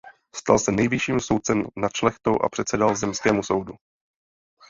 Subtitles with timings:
[0.35, 3.73] Stal se nejvyšším soudcem nad šlechtou a předsedal zemskému soudu.